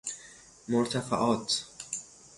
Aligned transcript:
مرتفعات 0.67 1.65